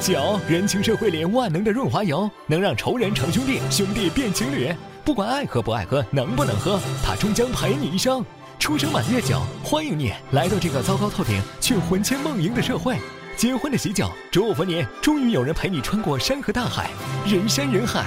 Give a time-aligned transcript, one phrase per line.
[0.00, 4.72] 酒，人情社会里万能的润滑油，能让仇人成兄弟，兄弟变情侣。
[5.04, 8.24] 不管爱喝不爱喝，能不能喝，它终将陪你一生。
[8.58, 12.96] 出生满月酒，欢迎你来到这个糟糕透顶却魂牵梦萦的社会。
[13.36, 16.90] 结婚的喜酒，祝福你，终于有人陪你穿过山河大海，
[17.26, 18.06] 人山人海。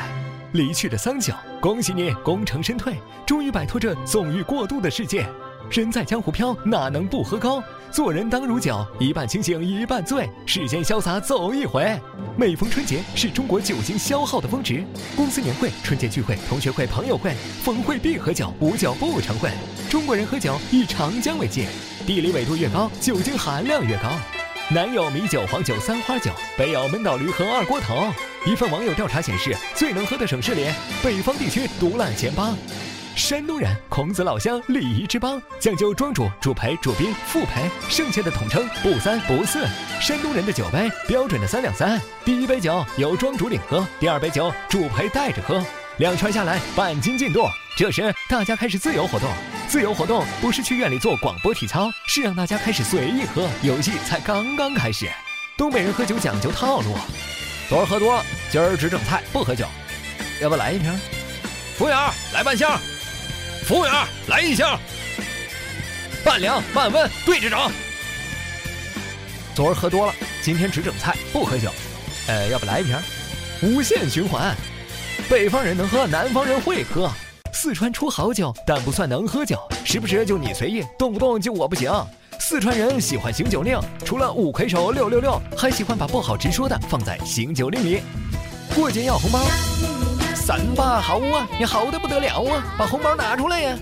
[0.53, 5.27] 离去的丧酒，恭喜你功成身退，终于摆脱这纵欲过度的世界。
[5.69, 7.61] 人在江湖飘，哪能不喝高？
[7.91, 11.99] 做人当如酒，一半清醒一半醉，世间潇洒走一回。
[12.37, 14.85] 每逢春节是中国酒精消耗的峰值，
[15.15, 17.33] 公司年会、春节聚会、同学会、朋友会，
[17.63, 19.49] 逢会必喝酒，无酒不成会。
[19.89, 21.67] 中国人喝酒以长江为界，
[22.05, 24.09] 地理纬度越高，酒精含量越高。
[24.71, 28.07] 南有米酒、黄酒、三花酒，北有闷倒驴和二锅头。
[28.45, 30.67] 一份网友调查显示，最能喝的省市里，
[31.03, 32.53] 北方地区独揽前八。
[33.19, 39.67] 山东人，孔子老乡，礼仪之邦，讲究庄主、主陪、主宾、副陪，剩下的统称不三不四。
[39.99, 45.61] 山东人的酒杯标准的三两三，第一杯酒由庄主领喝，第二杯酒主陪带着喝，
[45.97, 47.45] 两圈下来半斤进肚。
[47.75, 49.29] 这时大家开始自由活动，
[49.67, 55.09] 自由活动不是去院里做广播体操，是让大家开始随意喝，游戏才刚刚开始。
[55.57, 56.97] 东北人喝酒讲究套路，
[57.67, 59.67] 昨儿喝多，今儿只整菜不喝酒，
[60.41, 60.97] 要不来一瓶？
[61.77, 61.97] 服务员
[62.33, 62.79] 来半箱。
[63.69, 63.93] 服务员，
[64.25, 64.79] 来一箱，
[66.25, 67.59] 半凉半温对着整。
[69.53, 71.69] 昨儿喝多了，今天只整菜不喝酒。
[72.27, 72.97] 呃，要不来一瓶？
[73.61, 74.55] 无限循环。
[75.29, 77.11] 北方人能喝，南方人会喝。
[77.53, 81.93] 四川出好酒，但不算能喝酒，时不时就你随意，动不动就我不行。
[82.39, 88.01] 四川人喜欢行酒令，除了五魁首六六六，还喜欢把不好直说的放在行酒令里。
[88.73, 89.39] 过节要红包。
[90.49, 92.63] 三把好啊，你好的不得了啊！
[92.75, 93.77] 把红包拿出来呀！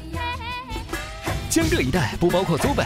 [1.50, 2.84] 江浙一带不包括苏北，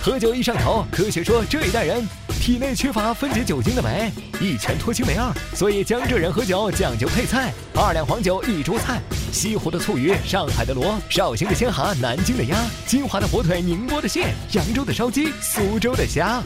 [0.00, 2.06] 喝酒一上头，科学说这一代人
[2.40, 9.00] 体内缺乏分解酒精的酶，一拳脱氢酶二，所以江浙人喝酒讲究配菜，二两黄酒一桌菜，
[9.32, 12.56] 西湖的醋鱼，上海的螺，绍兴的鲜蛤，南京的鸭，
[12.86, 16.40] 金华的火腿，宁波的蟹，扬州的烧鸡，苏州的虾。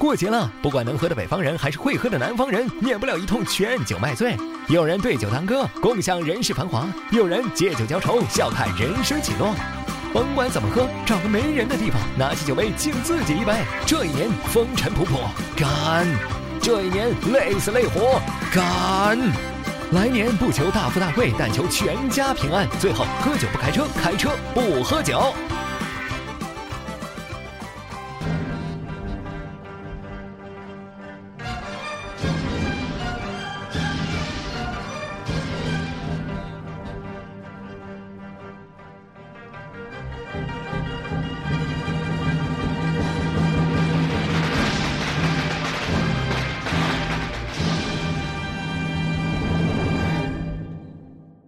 [0.00, 4.34] 过节了，不管能喝的北方人还是会喝的南方人，免不了一通劝酒卖醉。
[4.66, 9.54] 有人对酒当歌，共享人世繁华；有人借酒浇愁，笑看人生起落。
[10.10, 13.52] 甭管怎么喝，找个没人的地方，拿起酒杯敬自己一杯。
[13.84, 15.18] 这一年风尘仆仆，
[15.54, 16.06] 干；
[16.62, 18.22] 这一年累死累活，
[18.54, 19.18] 干。
[19.92, 22.66] 来年不求大富大贵，但求全家平安。
[22.80, 25.34] 最后，喝酒不开车，开车不喝酒。